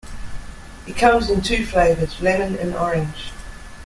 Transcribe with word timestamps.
It 0.87 0.97
comes 0.97 1.29
in 1.29 1.43
two 1.43 1.63
flavours, 1.63 2.19
lemon 2.21 2.55
and 2.57 2.73
orange. 2.73 3.31